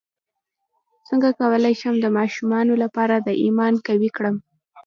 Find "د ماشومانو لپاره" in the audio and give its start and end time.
2.01-3.15